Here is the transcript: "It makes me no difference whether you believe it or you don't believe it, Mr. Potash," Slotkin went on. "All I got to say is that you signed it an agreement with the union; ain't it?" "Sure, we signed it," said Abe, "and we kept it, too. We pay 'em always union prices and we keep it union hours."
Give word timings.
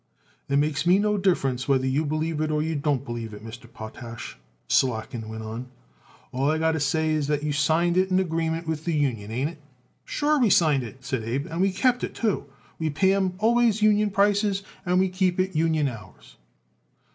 "It 0.49 0.55
makes 0.57 0.87
me 0.87 0.97
no 0.97 1.15
difference 1.19 1.67
whether 1.67 1.85
you 1.85 2.07
believe 2.07 2.41
it 2.41 2.49
or 2.49 2.63
you 2.63 2.75
don't 2.75 3.05
believe 3.05 3.35
it, 3.35 3.45
Mr. 3.45 3.71
Potash," 3.71 4.35
Slotkin 4.67 5.27
went 5.29 5.43
on. 5.43 5.67
"All 6.31 6.49
I 6.49 6.57
got 6.57 6.71
to 6.71 6.79
say 6.79 7.11
is 7.11 7.27
that 7.27 7.43
you 7.43 7.53
signed 7.53 7.97
it 7.97 8.09
an 8.09 8.19
agreement 8.19 8.65
with 8.67 8.85
the 8.85 8.95
union; 8.95 9.29
ain't 9.29 9.51
it?" 9.51 9.61
"Sure, 10.03 10.39
we 10.39 10.49
signed 10.49 10.81
it," 10.81 11.05
said 11.05 11.21
Abe, 11.23 11.45
"and 11.45 11.61
we 11.61 11.71
kept 11.71 12.03
it, 12.03 12.15
too. 12.15 12.47
We 12.79 12.89
pay 12.89 13.13
'em 13.13 13.35
always 13.37 13.83
union 13.83 14.09
prices 14.09 14.63
and 14.87 14.99
we 14.99 15.07
keep 15.07 15.39
it 15.39 15.55
union 15.55 15.87
hours." 15.87 16.37